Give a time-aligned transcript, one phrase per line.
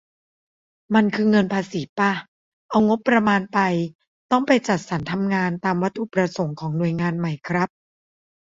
[0.95, 2.11] มันคือเงินภาษีป่ะ
[2.69, 3.59] เอางบประมาณไป
[4.31, 7.69] ต้องไปจัดสรรทำงานตามวัตถุประสงค์ของหน่วยงานไหมครับ